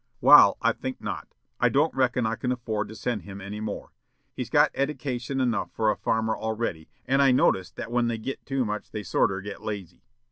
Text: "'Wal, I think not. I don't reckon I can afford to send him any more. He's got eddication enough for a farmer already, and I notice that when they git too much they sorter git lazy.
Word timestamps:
"'Wal, 0.19 0.57
I 0.63 0.71
think 0.73 0.99
not. 0.99 1.27
I 1.59 1.69
don't 1.69 1.93
reckon 1.93 2.25
I 2.25 2.33
can 2.35 2.51
afford 2.51 2.87
to 2.89 2.95
send 2.95 3.21
him 3.21 3.39
any 3.39 3.59
more. 3.59 3.91
He's 4.33 4.49
got 4.49 4.71
eddication 4.73 5.39
enough 5.39 5.69
for 5.73 5.91
a 5.91 5.95
farmer 5.95 6.35
already, 6.35 6.89
and 7.05 7.21
I 7.21 7.31
notice 7.31 7.69
that 7.73 7.91
when 7.91 8.07
they 8.07 8.17
git 8.17 8.43
too 8.43 8.65
much 8.65 8.89
they 8.89 9.03
sorter 9.03 9.41
git 9.41 9.61
lazy. 9.61 10.01